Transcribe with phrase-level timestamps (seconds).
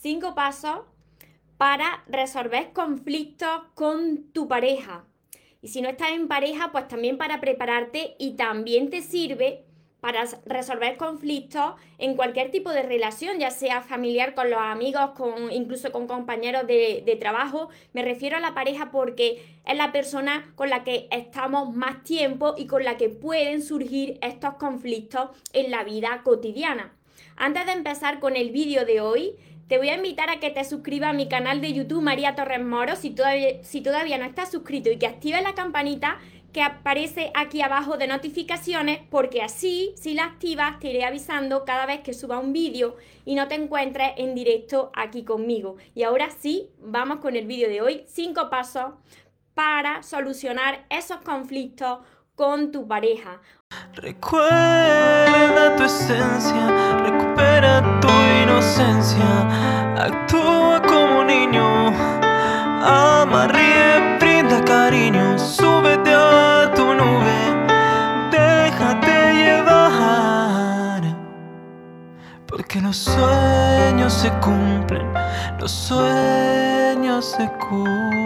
[0.00, 0.80] cinco pasos
[1.56, 5.04] para resolver conflictos con tu pareja.
[5.62, 9.64] Y si no estás en pareja, pues también para prepararte y también te sirve
[10.00, 15.50] para resolver conflictos en cualquier tipo de relación, ya sea familiar con los amigos, con,
[15.50, 17.70] incluso con compañeros de, de, trabajo.
[17.92, 22.54] Me refiero a la pareja porque es la persona con la que estamos más tiempo
[22.56, 26.92] y con la que pueden surgir estos conflictos en la vida cotidiana.
[27.36, 29.34] Antes de empezar con el vídeo de hoy,
[29.68, 32.64] te voy a invitar a que te suscribas a mi canal de YouTube María Torres
[32.64, 36.18] Moro si todavía, si todavía no estás suscrito y que actives la campanita
[36.52, 41.84] que aparece aquí abajo de notificaciones porque así, si la activas, te iré avisando cada
[41.84, 45.76] vez que suba un vídeo y no te encuentres en directo aquí conmigo.
[45.94, 48.04] Y ahora sí, vamos con el vídeo de hoy.
[48.06, 48.94] Cinco pasos
[49.52, 51.98] para solucionar esos conflictos
[52.34, 53.42] con tu pareja.
[53.92, 57.95] Recuerda tu esencia, recupera
[58.66, 59.46] inocencia,
[59.96, 61.88] actúa como niño,
[62.82, 67.38] ama, ríe, brinda cariño, súbete a tu nube,
[68.32, 71.02] déjate llevar,
[72.48, 75.06] porque los sueños se cumplen,
[75.60, 78.16] los sueños se cumplen.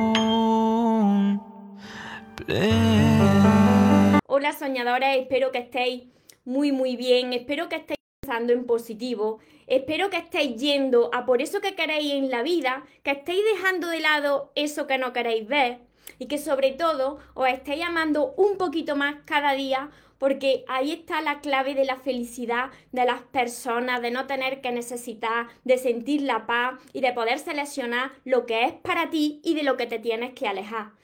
[4.26, 6.04] Hola soñadores, espero que estéis
[6.46, 7.99] muy muy bien, espero que estéis
[8.38, 13.10] en positivo, espero que estéis yendo a por eso que queréis en la vida, que
[13.10, 15.78] estéis dejando de lado eso que no queréis ver
[16.18, 21.22] y que sobre todo os estéis amando un poquito más cada día porque ahí está
[21.22, 26.20] la clave de la felicidad de las personas, de no tener que necesitar, de sentir
[26.22, 29.86] la paz y de poder seleccionar lo que es para ti y de lo que
[29.86, 30.99] te tienes que alejar.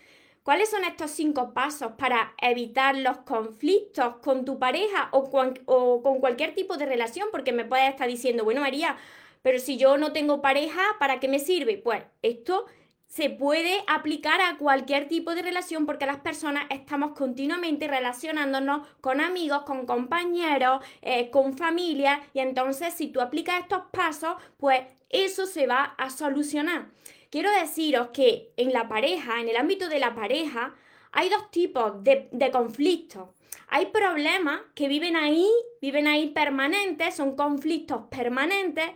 [0.47, 6.55] ¿Cuáles son estos cinco pasos para evitar los conflictos con tu pareja o con, cualquier
[6.55, 7.27] tipo de relación?
[7.33, 8.97] Porque me puedes estar diciendo, bueno María,
[9.43, 11.79] pero si yo no tengo pareja, ¿para qué me sirve?
[11.79, 12.67] Pues esto
[13.09, 19.21] se puede aplicar a cualquier tipo de relación porque las personas estamos continuamente relacionándonos con
[19.21, 25.45] amigos, con compañeros, eh, con familia y entonces si tú aplicas estos pasos, pues eso
[25.45, 26.87] se va a solucionar.
[27.37, 30.75] Quiero deciros que en la pareja, en el ámbito de la pareja,
[31.13, 33.29] hay dos tipos de, conflictos.
[33.69, 35.47] Hay problemas que viven ahí,
[35.83, 38.87] viven ahí permanentes, son conflictos permanentes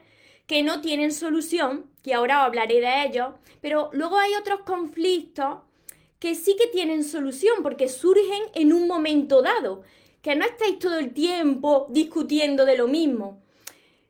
[0.46, 5.58] que no tienen solución, que ahora hablaré de ellos, pero luego hay otros conflictos
[6.18, 9.82] que sí que tienen solución porque surgen en un momento dado,
[10.22, 13.42] que no estáis todo el tiempo discutiendo de lo mismo.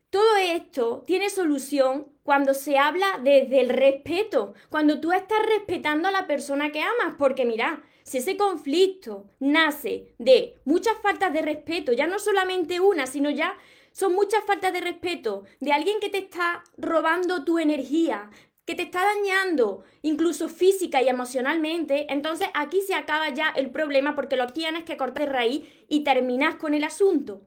[0.08, 6.12] Todo esto tiene solución cuando se habla desde el respeto, cuando tú estás respetando a
[6.12, 11.90] la persona que amas, porque mira, si ese conflicto nace de muchas faltas de respeto,
[11.92, 13.58] ya no solamente una, sino ya
[13.90, 18.30] son muchas faltas de respeto de alguien que te está robando tu energía,
[18.64, 24.14] que te está dañando, incluso física y emocionalmente, entonces aquí se acaba ya el problema
[24.14, 27.42] porque lo tienes que cortar de raíz y terminas con el asunto.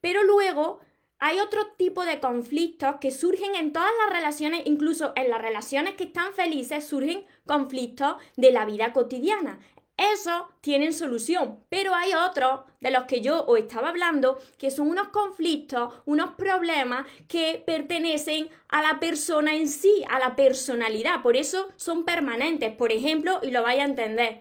[0.00, 0.78] Pero luego
[1.20, 5.94] hay otro tipo de conflictos que surgen en todas las relaciones, incluso en las relaciones
[5.94, 9.60] que están felices surgen conflictos de la vida cotidiana.
[9.98, 14.88] Eso tienen solución, pero hay otros de los que yo os estaba hablando que son
[14.88, 21.36] unos conflictos, unos problemas que pertenecen a la persona en sí, a la personalidad, por
[21.36, 22.74] eso son permanentes.
[22.74, 24.40] Por ejemplo, y lo vais a entender,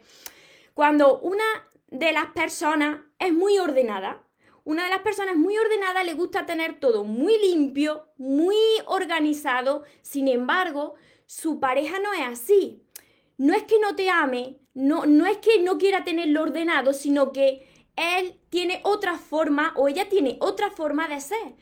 [0.74, 1.44] cuando una
[1.90, 4.24] de las personas es muy ordenada,
[4.70, 10.28] una de las personas muy ordenadas le gusta tener todo muy limpio, muy organizado, sin
[10.28, 10.94] embargo,
[11.26, 12.84] su pareja no es así.
[13.40, 17.32] No es que no te ame, no, no es que no quiera tenerlo ordenado, sino
[17.32, 21.56] que él tiene otra forma o ella tiene otra forma de ser.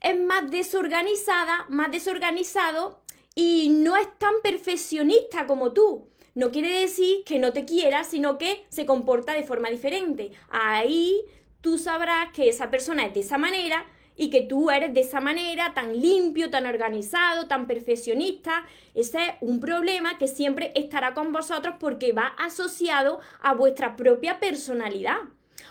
[0.00, 3.02] Es más desorganizada, más desorganizado
[3.34, 6.08] y no es tan perfeccionista como tú.
[6.34, 10.32] No quiere decir que no te quiera, sino que se comporta de forma diferente.
[10.48, 11.22] Ahí
[11.66, 15.20] tú sabrás que esa persona es de esa manera y que tú eres de esa
[15.20, 18.64] manera, tan limpio, tan organizado, tan perfeccionista.
[18.94, 24.38] Ese es un problema que siempre estará con vosotros porque va asociado a vuestra propia
[24.38, 25.18] personalidad.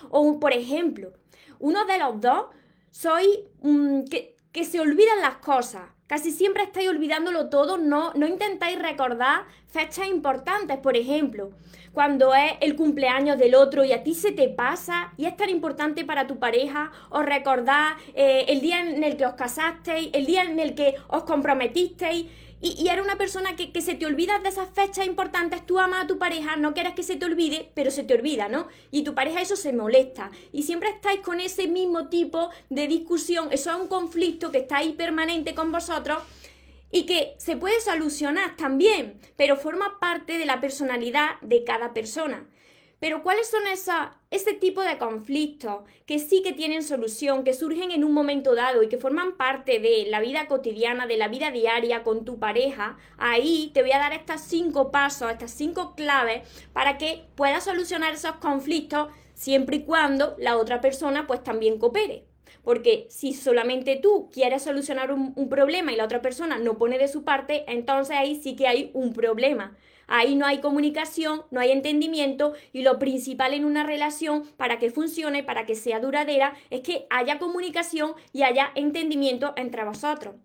[0.09, 1.13] O, por ejemplo,
[1.59, 2.47] uno de los dos
[2.91, 3.45] soy
[4.11, 5.94] que, que se olvidan las cosas.
[6.07, 11.51] Casi siempre estáis olvidándolo todo, no, no intentáis recordar fechas importantes, por ejemplo
[11.95, 15.49] cuando es el cumpleaños del otro y a ti se te pasa y es tan
[15.49, 20.25] importante para tu pareja, o recordar eh, el día en el que os casasteis, el
[20.25, 22.25] día en el que os comprometisteis.
[22.65, 25.77] Y, y, era una persona que, que, se te olvida de esas fechas importantes, tú
[25.77, 28.69] amas a tu pareja, no quieres que se te olvide, pero se te olvida, ¿no?
[28.89, 30.31] Y tu pareja eso se molesta.
[30.51, 34.77] Y siempre estáis con ese mismo tipo de discusión, eso es un conflicto que está
[34.77, 36.23] ahí permanente con vosotros
[36.89, 42.47] y que se puede solucionar también, pero forma parte de la personalidad de cada persona.
[42.99, 47.91] Pero ¿cuáles son esa, ese tipo de conflictos que sí que tienen solución, que surgen
[47.91, 51.51] en un momento dado y que forman parte de la vida cotidiana, de la vida
[51.51, 52.97] diaria con tu pareja?
[53.17, 58.13] Ahí te voy a dar estos cinco pasos, estas cinco claves para que puedas solucionar
[58.13, 62.25] esos conflictos siempre y cuando la otra persona pues también coopere.
[62.63, 66.97] Porque si solamente tú quieres solucionar un, un, problema y la otra persona no pone
[66.97, 69.77] de su parte, entonces ahí sí que hay un problema.
[70.07, 74.91] Ahí no hay comunicación, no hay entendimiento y lo principal en una relación para que
[74.91, 80.35] funcione, para que sea duradera, es que haya comunicación y haya entendimiento entre vosotros.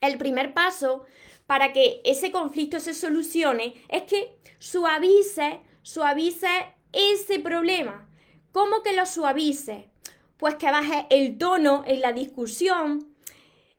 [0.00, 1.04] El primer paso
[1.46, 8.08] para que ese conflicto se solucione es que suavice, suavice ese problema.
[8.52, 9.90] ¿Cómo que lo suavice?
[10.36, 13.13] Pues que baje el tono en la discusión,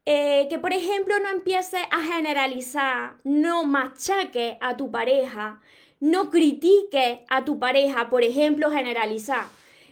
[0.05, 5.61] eh, que por ejemplo no empieces a generalizar, no machaques a tu pareja,
[5.99, 9.45] no critiques a tu pareja, por ejemplo, generalizar.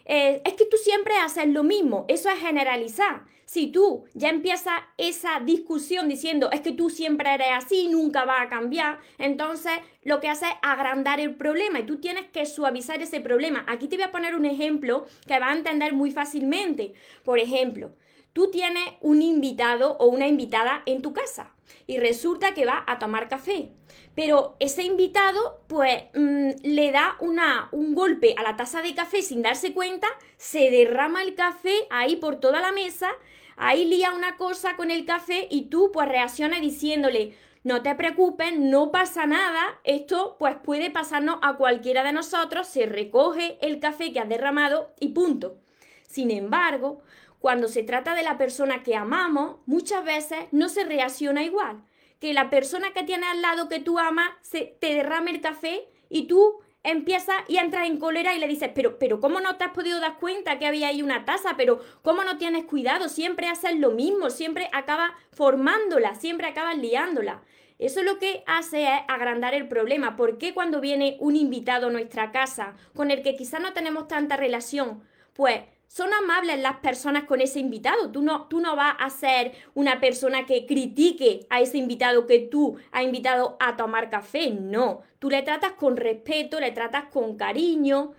[0.06, 3.24] Eh, es que tú siempre haces lo mismo, eso es generalizar.
[3.46, 8.42] Si tú ya empiezas esa discusión diciendo es que tú siempre eres así, nunca va
[8.42, 9.74] a cambiar, entonces
[10.04, 13.64] lo que hace es agrandar el problema y tú tienes que suavizar ese problema.
[13.68, 16.94] Aquí te voy a poner un ejemplo que va a entender muy fácilmente.
[17.24, 17.92] Por ejemplo,
[18.34, 21.54] tú tienes un invitado o una invitada en tu casa
[21.88, 23.72] y resulta que va a tomar café.
[24.16, 29.22] Pero ese invitado, pues, mm, le da una, un golpe a la taza de café
[29.22, 30.08] sin darse cuenta,
[30.38, 33.10] se derrama el café ahí por toda la mesa,
[33.56, 38.58] ahí lía una cosa con el café y tú, pues, reaccionas diciéndole, no te preocupes,
[38.58, 44.12] no pasa nada, esto, pues, puede pasarnos a cualquiera de nosotros, se recoge el café
[44.12, 45.58] que has derramado y punto.
[46.08, 47.02] Sin embargo,
[47.44, 51.84] cuando se trata de la persona que amamos, muchas veces no se reacciona igual.
[52.22, 55.90] Que la persona que tiene al lado que tú amas se, te derrame el café
[56.08, 59.66] y tú empiezas y entras en cólera y le dices, pero, pero ¿cómo no te
[59.66, 61.56] has podido dar cuenta que había ahí una taza?
[61.58, 63.10] Pero ¿cómo no tienes cuidado?
[63.10, 67.42] Siempre haces lo mismo, siempre acabas formándola, siempre acabas liándola.
[67.78, 70.16] Eso lo que hace es agrandar el problema.
[70.16, 74.08] ¿Por qué cuando viene un invitado a nuestra casa con el que quizás no tenemos
[74.08, 75.04] tanta relación?
[75.34, 75.64] Pues
[75.94, 78.10] son amables las personas con ese invitado.
[78.12, 82.40] Tú no, tú no vas a ser una persona que critique a ese invitado que
[82.40, 84.50] tú has invitado a tomar café.
[84.50, 88.14] No, tú le tratas con respeto, le tratas con cariño.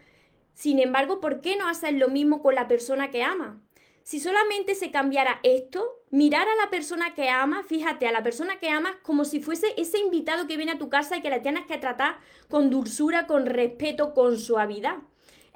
[0.53, 3.61] Sin embargo, ¿por qué no hacer lo mismo con la persona que ama?
[4.05, 8.61] Si solamente se cambiara esto, mirar a la persona que ama, fíjate, a la persona
[8.61, 11.41] que amas como si fuese ese invitado que viene a tu casa y que le
[11.41, 12.19] tienes que tratar
[12.49, 14.99] con dulzura, con respeto, con suavidad.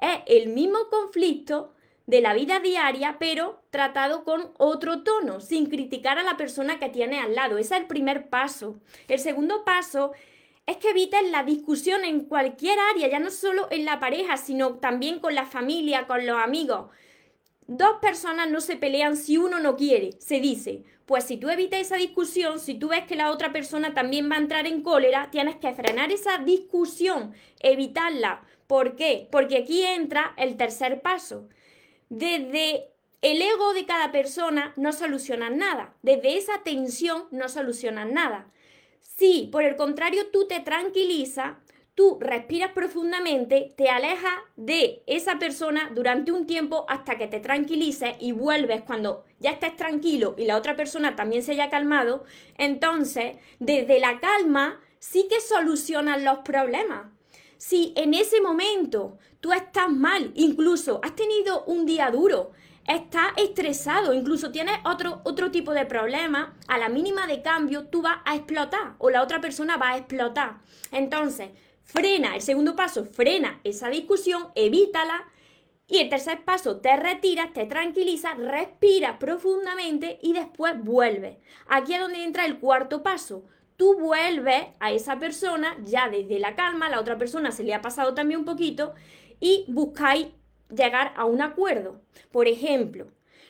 [0.01, 1.75] Es el mismo conflicto
[2.09, 6.89] de la vida diaria, pero tratado con otro tono, sin criticar a la persona que
[6.89, 7.59] tiene al lado.
[7.59, 8.79] Ese es el primer paso.
[9.07, 10.13] El segundo paso
[10.65, 14.79] es que evites la discusión en cualquier área, ya no solo en la pareja, sino
[14.79, 16.89] también con la familia, con los amigos.
[17.67, 20.85] Dos personas no se pelean si uno no quiere, se dice.
[21.05, 24.35] Pues si tú evitas esa discusión, si tú ves que la otra persona también va
[24.37, 28.41] a entrar en cólera, tienes que frenar esa discusión, evitarla.
[28.65, 29.27] ¿Por qué?
[29.31, 31.47] Porque aquí entra el tercer paso
[32.09, 32.89] desde
[33.21, 35.93] el ego de cada persona no solucionan nada.
[36.01, 38.51] Desde esa tensión no solucionan nada.
[39.01, 41.57] Si, por el contrario, tú te tranquilizas,
[41.95, 48.15] tú respiras profundamente, te alejas de esa persona durante un tiempo hasta que te tranquilices
[48.19, 52.23] y vuelves cuando ya estés tranquilo y la otra persona también se haya calmado,
[52.57, 57.07] entonces desde la calma sí que solucionan los problemas
[57.59, 62.51] si en ese momento tú estás mal, incluso has tenido un día duro,
[62.87, 68.01] estás estresado, incluso tienes otro, otro tipo de problema, a la mínima de cambio tú
[68.01, 70.57] vas a explotar o la otra persona va a explotar.
[70.91, 71.49] Entonces,
[71.83, 75.25] frena, el segundo paso, frena esa discusión, evítala.
[75.91, 81.37] Y el tercer paso, te retiras, te tranquilizas, respiras profundamente y después vuelves.
[81.67, 83.43] Aquí es donde entra el cuarto paso
[83.79, 87.81] tú vuelves a esa persona ya desde la calma, la otra persona se le ha
[87.81, 88.93] pasado también un poquito
[89.39, 90.27] y buscáis
[90.69, 92.01] llegar a un acuerdo.
[92.31, 93.07] Por ejemplo,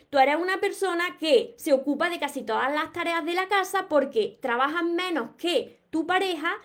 [0.09, 3.87] tú eres una persona que se ocupa de casi todas las tareas de la casa
[3.89, 6.57] porque trabajas menos que tu pareja,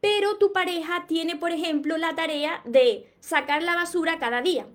[0.00, 4.66] pero tu pareja tiene, por ejemplo, la tarea de sacar la basura cada día.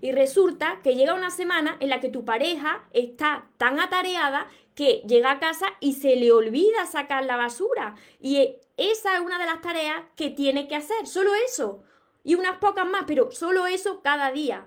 [0.00, 4.46] Y resulta que llega una semana en la que tu pareja está tan atareada
[4.76, 7.96] que llega a casa y se le olvida sacar la basura.
[8.20, 11.82] Y esa es una de las tareas que tiene que hacer, solo eso.
[12.28, 14.66] Y unas pocas más, pero solo eso cada día.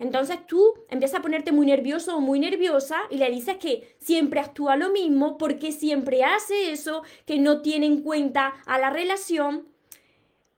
[0.00, 4.40] Entonces tú empiezas a ponerte muy nervioso o muy nerviosa y le dices que siempre
[4.40, 9.68] actúa lo mismo, porque siempre hace eso, que no tiene en cuenta a la relación.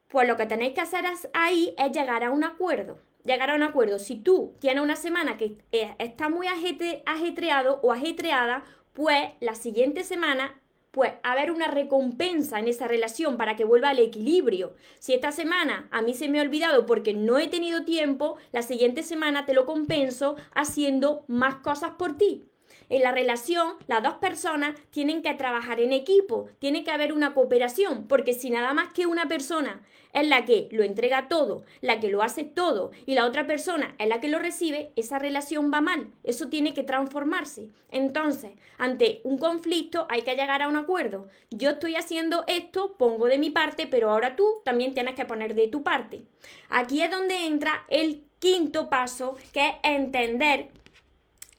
[0.09, 2.99] Pues lo que tenéis que hacer ahí es llegar a un acuerdo.
[3.27, 3.99] Llegar a un acuerdo.
[3.99, 5.59] Si tú tienes una semana que
[5.99, 8.65] está muy ajetreado o ajetreada,
[8.95, 10.59] pues la siguiente semana
[10.91, 14.75] pues haber una recompensa en esa relación para que vuelva al equilibrio.
[14.99, 18.63] Si esta semana a mí se me ha olvidado porque no he tenido tiempo, la
[18.63, 22.48] siguiente semana te lo compenso haciendo más cosas por ti.
[22.89, 27.35] En la relación, las dos personas tienen que trabajar en equipo, tiene que haber una
[27.35, 32.01] cooperación, porque si nada más que una persona es la que lo entrega todo, la
[32.01, 35.71] que lo hace todo, y la otra persona es la que lo recibe, esa relación
[35.73, 36.11] va mal.
[36.25, 37.71] Eso tiene que transformarse.
[37.91, 41.29] Entonces, ante un conflicto hay que llegar a un acuerdo.
[41.51, 45.55] Yo estoy haciendo esto, pongo de mi parte, pero ahora tú también tienes que poner
[45.55, 46.25] de tu parte.
[46.69, 50.69] Aquí es donde entra el quinto paso, que es entender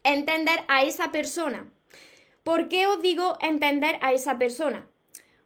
[0.04, 1.72] entender a esa persona.
[2.44, 4.88] ¿Por qué os digo entender a esa persona?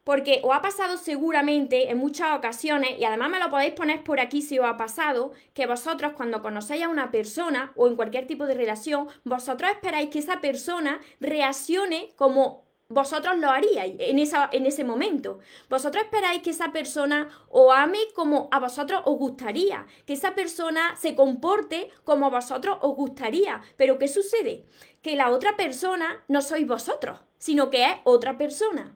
[0.03, 4.19] Porque os ha pasado seguramente en muchas ocasiones, y además me lo podéis poner por
[4.19, 8.27] aquí si os ha pasado, que vosotros cuando conocéis a una persona o en cualquier
[8.27, 14.50] tipo de relación, vosotros esperáis que esa persona reaccione como vosotros lo haríais en, esa,
[14.52, 15.40] en ese momento.
[15.70, 20.96] Vosotros esperáis que esa persona os ame como a vosotros os gustaría, que esa persona
[20.96, 23.62] se comporte como a vosotros os gustaría.
[23.78, 24.66] Pero ¿qué sucede?
[25.02, 28.96] Que la otra persona no sois vosotros, sino que es otra persona.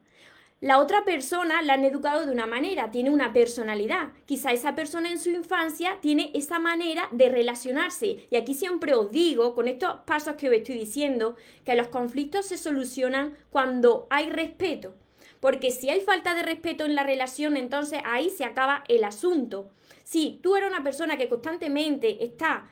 [0.59, 4.09] La otra persona la han educado de una manera, tiene una personalidad.
[4.25, 8.25] Quizá esa persona en su infancia tiene esa manera de relacionarse.
[8.31, 12.47] Y aquí siempre os digo, con estos pasos que os estoy diciendo, que los conflictos
[12.47, 14.95] se solucionan cuando hay respeto.
[15.39, 19.69] Porque si hay falta de respeto en la relación, entonces ahí se acaba el asunto.
[20.03, 22.67] Si tú eres una persona que constantemente está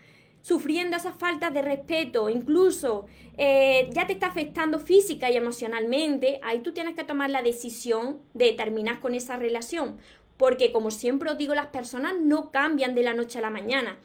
[0.46, 6.60] sufriendo esas faltas de respeto, incluso eh, ya te está afectando física y emocionalmente, ahí
[6.60, 9.98] tú tienes que tomar la decisión de terminar con esa relación.
[10.38, 13.98] Porque como siempre os digo, las personas no cambian de la noche a la mañana.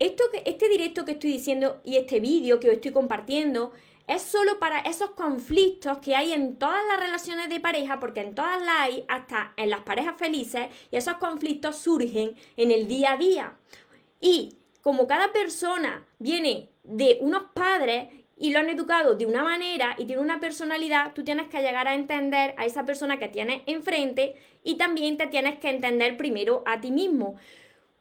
[0.00, 3.70] Esto este directo que estoy diciendo y este vídeo que os estoy compartiendo
[4.08, 8.34] es solo para esos conflictos que hay en todas las relaciones de pareja, porque en
[8.34, 13.12] todas las hay, hasta en las parejas felices, y esos conflictos surgen en el día
[13.12, 13.56] a día.
[14.20, 14.57] Y
[14.88, 20.06] como cada persona viene de unos padres y lo han educado de una manera y
[20.06, 24.36] tiene una personalidad, tú tienes que llegar a entender a esa persona que tienes enfrente
[24.64, 27.36] y también te tienes que entender primero a ti mismo.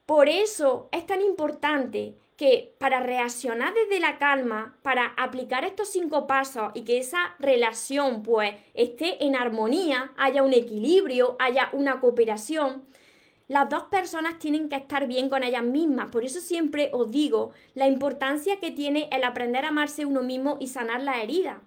[0.06, 6.25] Por eso es tan importante que para reaccionar desde la calma, para aplicar estos cinco
[6.25, 12.86] pasos y que esa relación pues esté en armonía, haya un equilibrio, haya una cooperación,
[13.48, 16.10] las dos personas tienen que estar bien con ellas mismas.
[16.10, 20.58] Por eso siempre os digo la importancia que tiene el aprender a amarse uno mismo
[20.60, 21.62] y sanar la herida.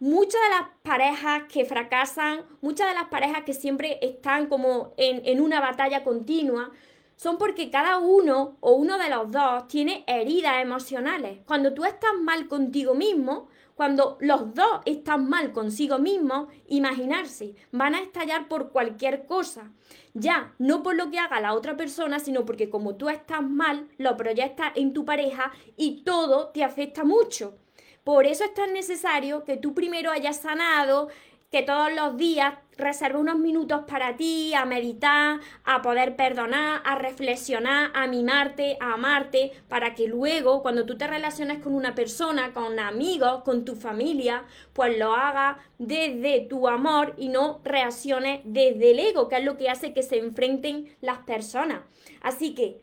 [0.00, 5.22] Muchas de las parejas que fracasan, muchas de las parejas que siempre están como en,
[5.24, 6.70] en una batalla continua,
[7.16, 11.38] son porque cada uno o uno de los dos tiene heridas emocionales.
[11.46, 17.94] Cuando tú estás mal contigo mismo, cuando los dos están mal consigo mismos, imaginarse, van
[17.94, 19.72] a estallar por cualquier cosa.
[20.12, 23.88] Ya, no por lo que haga la otra persona, sino porque como tú estás mal,
[23.98, 27.58] lo proyectas en tu pareja y todo te afecta mucho.
[28.04, 31.08] Por eso es tan necesario que tú primero hayas sanado
[31.54, 36.96] que todos los días reserve unos minutos para ti, a meditar, a poder perdonar, a
[36.96, 42.52] reflexionar, a mimarte, a amarte, para que luego cuando tú te relaciones con una persona,
[42.52, 44.42] con amigos, con tu familia,
[44.72, 49.56] pues lo hagas desde tu amor y no reacciones desde el ego, que es lo
[49.56, 51.82] que hace que se enfrenten las personas.
[52.20, 52.82] Así que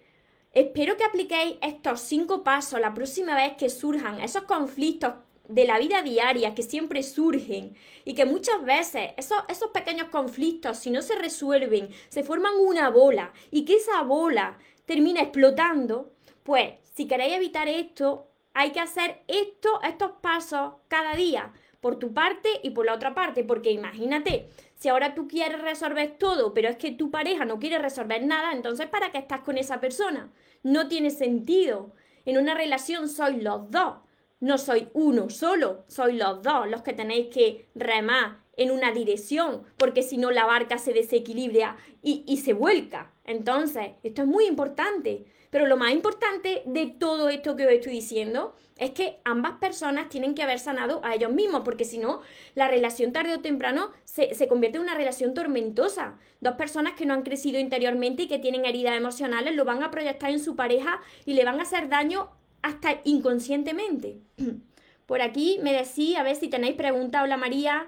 [0.53, 5.15] espero que apliquéis estos cinco pasos la próxima vez que surjan esos conflictos
[5.51, 10.77] de la vida diaria que siempre surgen y que muchas veces esos, esos pequeños conflictos,
[10.77, 16.73] si no se resuelven, se forman una bola y que esa bola termina explotando, pues
[16.93, 22.49] si queréis evitar esto, hay que hacer esto, estos pasos cada día, por tu parte
[22.63, 26.77] y por la otra parte, porque imagínate, si ahora tú quieres resolver todo, pero es
[26.77, 30.31] que tu pareja no quiere resolver nada, entonces ¿para qué estás con esa persona?
[30.63, 31.93] No tiene sentido.
[32.25, 33.95] En una relación sois los dos
[34.41, 39.63] no soy uno solo, sois los dos los que tenéis que remar en una dirección,
[39.77, 43.11] porque si no la barca se desequilibra y, y, se vuelca.
[43.23, 45.25] Entonces, esto es muy importante.
[45.51, 50.09] Pero lo más importante de todo esto que os estoy diciendo es que ambas personas
[50.09, 52.21] tienen que haber sanado a ellos mismos, porque si no,
[52.55, 56.17] la relación tarde o temprano se, se convierte en una relación tormentosa.
[56.39, 59.91] Dos personas que no han crecido interiormente y que tienen heridas emocionales lo van a
[59.91, 62.29] proyectar en su pareja y le van a hacer daño
[62.61, 64.17] hasta inconscientemente.
[65.05, 67.23] Por aquí me decís, a ver si tenéis preguntas.
[67.23, 67.87] Hola María,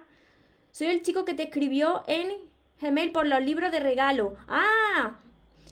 [0.71, 2.33] soy el chico que te escribió en
[2.81, 4.35] Gmail por los libros de regalo.
[4.47, 5.19] Ah,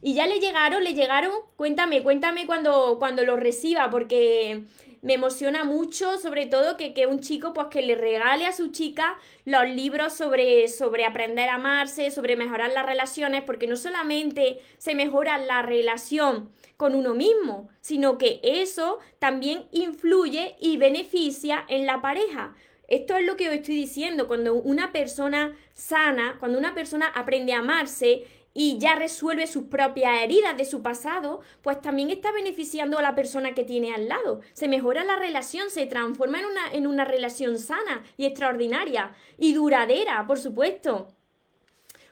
[0.01, 1.31] y ya le llegaron, le llegaron.
[1.57, 4.63] Cuéntame, cuéntame cuando, cuando lo reciba, porque
[5.01, 8.71] me emociona mucho, sobre todo que, que, un chico pues que le regale a su
[8.71, 14.59] chica los libros sobre, sobre aprender a amarse, sobre mejorar las relaciones, porque no solamente
[14.77, 21.85] se mejora la relación con uno mismo, sino que eso también influye y beneficia en
[21.85, 22.55] la pareja.
[22.87, 27.53] Esto es lo que os estoy diciendo, cuando una persona sana, cuando una persona aprende
[27.53, 32.97] a amarse, y ya resuelve sus propias heridas de su pasado, pues también está beneficiando
[32.97, 34.41] a la persona que tiene al lado.
[34.53, 39.53] Se mejora la relación, se transforma en una, en una relación sana y extraordinaria y
[39.53, 41.07] duradera, por supuesto.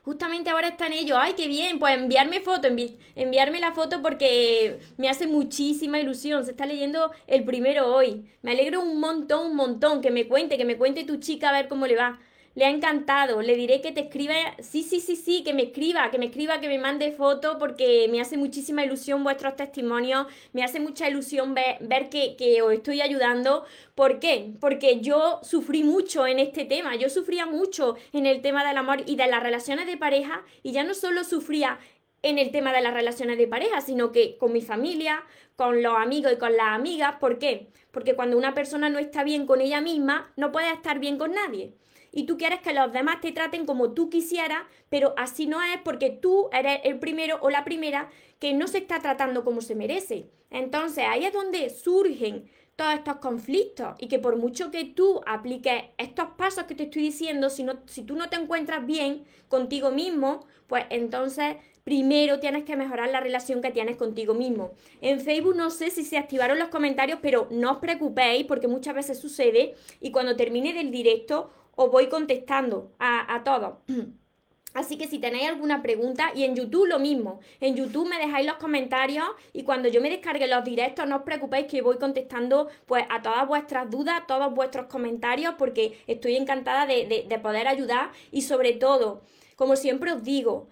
[0.02, 2.70] Justamente ahora están ellos, ay, qué bien, pues enviarme foto,
[3.16, 6.46] enviarme la foto porque me hace muchísima ilusión.
[6.46, 8.26] Se está leyendo el primero hoy.
[8.42, 11.52] Me alegro un montón, un montón, que me cuente, que me cuente tu chica a
[11.52, 12.20] ver cómo le va
[12.56, 16.10] le ha encantado, le diré que te escriba, sí, sí, sí, sí, que me escriba,
[16.12, 20.64] que me escriba, que me mande foto porque me hace muchísima ilusión vuestros testimonios, me
[20.64, 23.66] hace mucha ilusión ver, ver que, que, os estoy ayudando.
[23.96, 24.52] ¿Por qué?
[24.60, 29.04] Porque yo sufrí mucho en este tema, yo sufría mucho en el tema del amor
[29.06, 31.80] y de las relaciones de pareja y ya no solo sufría
[32.22, 35.24] en el tema de las relaciones de pareja, sino que con mi familia,
[35.56, 37.16] con los amigos y con las amigas.
[37.20, 37.68] ¿Por qué?
[37.92, 41.34] Porque cuando una persona no está bien con ella misma, no puede estar bien con
[41.34, 41.74] nadie
[42.12, 45.80] y tú quieres que los demás te traten como tú quisieras, pero así no es
[45.84, 49.76] porque tú eres el primero o la primera que no se está tratando como se
[49.76, 50.30] merece.
[50.50, 55.84] Entonces ahí es donde surgen todos estos conflictos y que por mucho que tú apliques
[55.98, 59.92] estos pasos que te estoy diciendo, si, no, si tú no te encuentras bien contigo
[59.92, 64.72] mismo, pues entonces primero tienes que mejorar la relación que tienes contigo mismo.
[65.02, 68.96] En Facebook no sé si se activaron los comentarios, pero no os preocupéis porque muchas
[68.96, 71.52] veces sucede y cuando termine del directo
[71.82, 73.76] os voy contestando a, a todos.
[74.74, 78.46] Así que si tenéis alguna pregunta, y en YouTube lo mismo, en YouTube me dejáis
[78.46, 82.68] los comentarios y cuando yo me descargue los directos, no os preocupéis que voy contestando
[82.86, 88.12] pues a todas vuestras dudas, todos vuestros comentarios, porque estoy encantada de, de poder ayudar
[88.30, 89.22] y sobre todo,
[89.56, 90.68] como siempre os digo,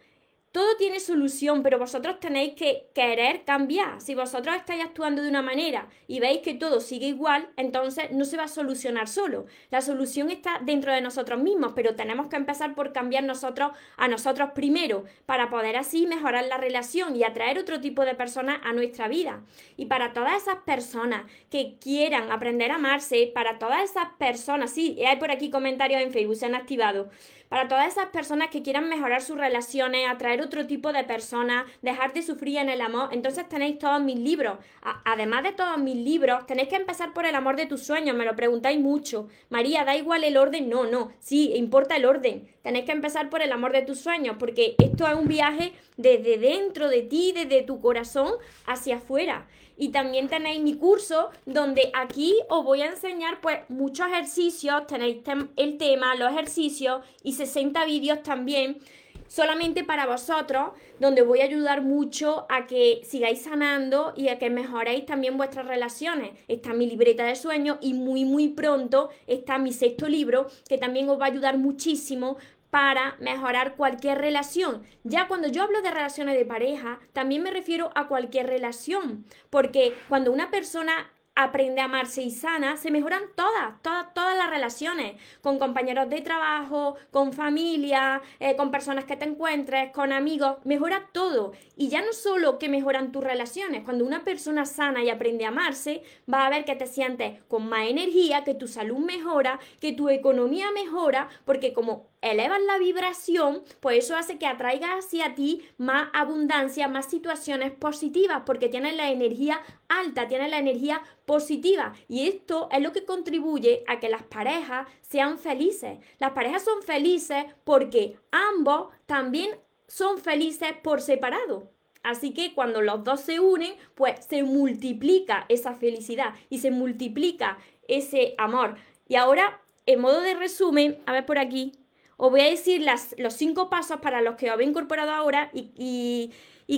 [0.58, 4.02] todo tiene solución, pero vosotros tenéis que querer cambiar.
[4.02, 8.26] Si vosotros estáis actuando de una manera y veis que todo sigue igual, entonces no
[8.26, 9.46] se va a solucionar solo.
[9.70, 14.08] La solución está dentro de nosotros mismos, pero tenemos que empezar por cambiar nosotros a
[14.08, 18.74] nosotros primero, para poder así mejorar la relación y atraer otro tipo de personas a
[18.74, 19.44] nuestra vida.
[19.76, 24.98] Y para todas esas personas que quieran aprender a amarse, para todas esas personas, sí,
[25.06, 27.12] hay por aquí comentarios en Facebook, se han activado
[27.50, 32.14] para todas esas personas que quieran mejorar sus relaciones, atraer otro tipo de personas, dejar
[32.14, 34.58] de sufrir en el amor, entonces tenéis todos mis libros.
[35.06, 38.26] además de todos mis libros, tenéis que empezar por el amor de tus sueños, me
[38.26, 39.28] lo preguntáis mucho.
[39.50, 40.70] María, ¿da igual el orden?
[40.70, 42.48] No, no, sí, importa el orden.
[42.64, 46.38] Tenéis que empezar por el amor de tus sueños, porque esto es un viaje desde
[46.38, 48.34] dentro de ti, desde tu corazón
[48.66, 49.48] hacia afuera.
[49.78, 55.18] Y también tenéis mi curso donde aquí os voy a enseñar pues muchos ejercicios, tenéis
[55.56, 58.80] el tema, los ejercicios y 60 vídeos también
[59.28, 64.50] solamente para vosotros, donde voy a ayudar mucho a que sigáis sanando y a que
[64.50, 66.32] mejoréis también vuestras relaciones.
[66.48, 71.10] Está mi libreta de sueños y muy muy pronto está mi sexto libro que también
[71.10, 72.38] os va a ayudar muchísimo
[72.70, 74.84] para mejorar cualquier relación.
[75.04, 79.96] Ya cuando yo hablo de relaciones de pareja, también me refiero a cualquier relación, porque
[80.10, 85.22] cuando una persona aprende a amarse y sana, se mejoran todas, todas, todas las relaciones,
[85.42, 91.10] con compañeros de trabajo, con familia, eh, con personas que te encuentres, con amigos, mejora
[91.12, 91.54] todo.
[91.76, 95.50] Y ya no solo que mejoran tus relaciones, cuando una persona sana y aprende a
[95.50, 99.94] amarse, va a ver que te sientes con más energía, que tu salud mejora, que
[99.94, 105.68] tu economía mejora, porque como elevas la vibración, pues eso hace que atraiga hacia ti
[105.78, 111.94] más abundancia, más situaciones positivas, porque tienes la energía alta, tienes la energía positiva.
[112.08, 116.00] Y esto es lo que contribuye a que las parejas sean felices.
[116.20, 119.52] Las parejas son felices porque ambos también
[119.88, 121.72] son felices por separado.
[122.04, 127.58] Así que cuando los dos se unen, pues se multiplica esa felicidad y se multiplica
[127.88, 128.76] ese amor.
[129.08, 131.74] Y ahora, en modo de resumen, a ver por aquí,
[132.18, 135.52] os voy a decir las, los cinco pasos para los que os habéis incorporado ahora
[135.54, 136.32] y,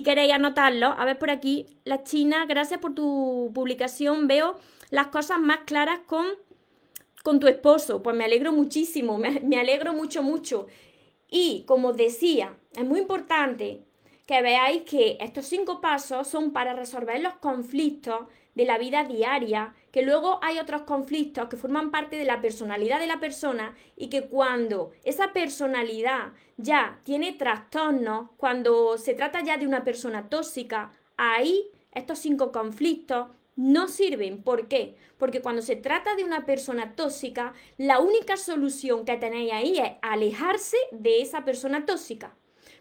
[0.04, 0.88] queréis anotarlo.
[0.88, 4.28] A ver por aquí, la China, gracias por tu publicación.
[4.28, 6.26] Veo las cosas más claras con,
[7.24, 8.04] con tu esposo.
[8.04, 10.68] Pues me alegro muchísimo, me, me alegro mucho, mucho.
[11.30, 13.86] Y como decía, es muy importante
[14.26, 19.74] que veáis que estos cinco pasos son para resolver los conflictos de la vida diaria,
[19.92, 24.10] que luego hay otros conflictos que forman parte de la personalidad de la persona y
[24.10, 30.92] que cuando esa personalidad ya tiene trastornos, cuando se trata ya de una persona tóxica,
[31.18, 34.42] ahí estos cinco conflictos no sirven.
[34.42, 34.96] ¿Por qué?
[35.18, 39.92] Porque cuando se trata de una persona tóxica, la única solución que tenéis ahí es
[40.02, 42.36] alejarse de esa persona tóxica.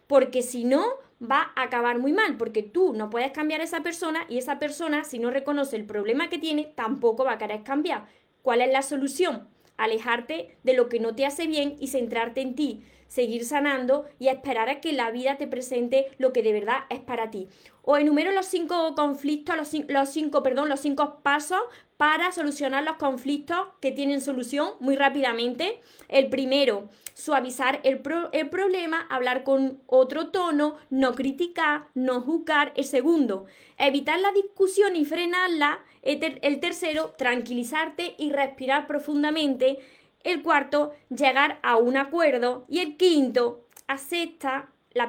[0.06, 0.84] Porque si no,
[1.20, 4.58] va a acabar muy mal, porque tú no puedes cambiar a esa persona y esa
[4.58, 8.06] persona, si no reconoce el problema que tiene, tampoco va a querer cambiar.
[8.42, 9.48] ¿Cuál es la solución?
[9.76, 14.28] Alejarte de lo que no te hace bien y centrarte en ti seguir sanando y
[14.28, 17.48] esperar a que la vida te presente lo que de verdad es para ti.
[17.82, 21.60] O enumero los cinco conflictos, los, los cinco, perdón, los cinco pasos
[21.98, 25.80] para solucionar los conflictos que tienen solución muy rápidamente.
[26.06, 28.00] El primero, suavizar el,
[28.32, 32.72] el, problema, hablar con otro tono, no criticar, no juzgar.
[32.76, 35.80] El segundo, evitar la discusión y frenarla.
[36.02, 39.78] El, tercero, tranquilizarte y respirar profundamente.
[40.22, 42.64] El cuarto, llegar a un acuerdo.
[42.68, 45.08] Y el quinto, acepta la,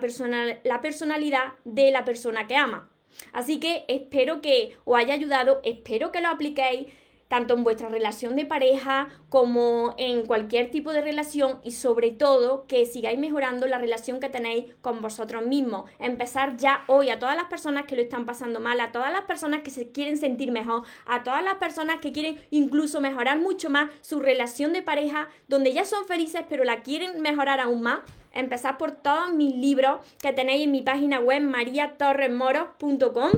[0.63, 2.89] la personalidad de la persona que ama.
[3.33, 6.87] Así que espero que os haya ayudado, espero que lo apliquéis
[7.29, 12.65] tanto en vuestra relación de pareja como en cualquier tipo de relación y sobre todo
[12.67, 15.89] que sigáis mejorando la relación que tenéis con vosotros mismos.
[15.99, 19.21] Empezar ya hoy a todas las personas que lo están pasando mal, a todas las
[19.21, 23.69] personas que se quieren sentir mejor, a todas las personas que quieren incluso mejorar mucho
[23.69, 27.99] más su relación de pareja, donde ya son felices pero la quieren mejorar aún más.
[28.33, 33.31] Empezar por todos mis libros que tenéis en mi página web mariatorresmoros.com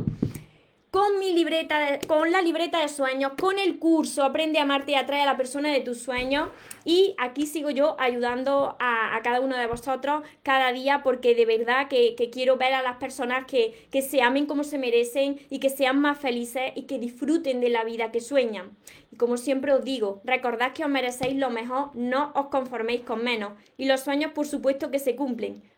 [0.92, 4.96] con mi libreta, con la libreta de sueños, con el curso Aprende a amarte y
[4.96, 6.50] atrae a la persona de tus sueños.
[6.84, 11.88] Y aquí sigo yo ayudando a, cada uno de vosotros cada día porque de verdad
[11.88, 15.70] que, quiero ver a las personas que, que, se amen como se merecen y que
[15.70, 18.76] sean más felices y que disfruten de la vida que sueñan.
[19.14, 23.24] Y como siempre os digo, recordad que os merecéis lo mejor, no os conforméis con
[23.24, 23.54] menos.
[23.78, 25.64] Y los sueños por supuesto que se cumplen